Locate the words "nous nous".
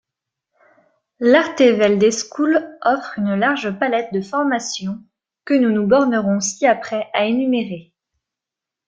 5.53-5.85